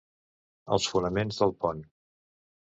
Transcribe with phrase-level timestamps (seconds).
[0.77, 1.87] Els fonaments del pont.